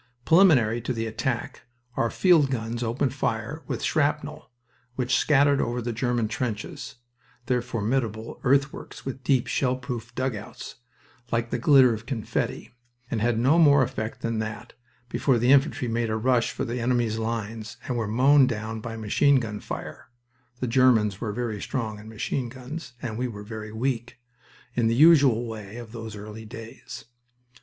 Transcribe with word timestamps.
Preliminary 0.25 0.81
to 0.81 0.93
the 0.93 1.05
attack 1.05 1.61
our 1.95 2.09
field 2.09 2.49
guns 2.49 2.81
opened 2.81 3.13
fire 3.13 3.61
with 3.67 3.83
shrapnel, 3.83 4.49
which 4.95 5.15
scattered 5.15 5.61
over 5.61 5.79
the 5.79 5.93
German 5.93 6.27
trenches 6.27 6.95
their 7.45 7.61
formidable 7.61 8.39
earthworks 8.43 9.05
with 9.05 9.23
deep, 9.23 9.45
shell 9.45 9.75
proof 9.75 10.15
dugouts 10.15 10.77
like 11.31 11.51
the 11.51 11.59
glitter 11.59 11.93
of 11.93 12.07
confetti, 12.07 12.71
and 13.11 13.21
had 13.21 13.37
no 13.37 13.59
more 13.59 13.83
effect 13.83 14.21
than 14.21 14.39
that 14.39 14.73
before 15.07 15.37
the 15.37 15.51
infantry 15.51 15.87
made 15.87 16.09
a 16.09 16.15
rush 16.17 16.49
for 16.49 16.65
the 16.65 16.79
enemy's 16.79 17.19
line 17.19 17.63
and 17.85 17.95
were 17.95 18.07
mown 18.07 18.47
down 18.47 18.79
by 18.81 18.97
machine 18.97 19.35
gun 19.39 19.59
fire 19.59 20.07
the 20.59 20.65
Germans 20.67 21.21
were 21.21 21.31
very 21.31 21.61
strong 21.61 21.99
in 21.99 22.09
machine 22.09 22.49
guns, 22.49 22.93
and 23.03 23.19
we 23.19 23.27
were 23.27 23.43
very 23.43 23.71
weak 23.71 24.17
in 24.73 24.87
the 24.87 24.95
usual 24.95 25.45
way 25.45 25.77
of 25.77 25.91
those 25.91 26.15
early 26.15 26.43
days. 26.43 27.05